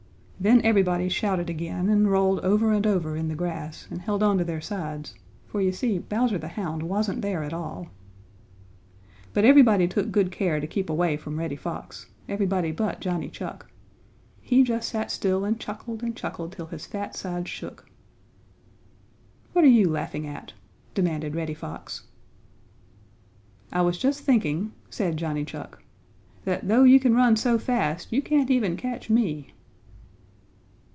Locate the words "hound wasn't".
6.47-7.21